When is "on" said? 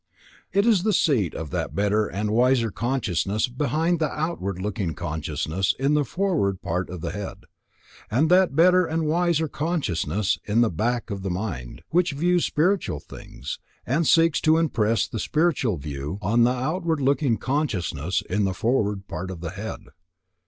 16.19-16.45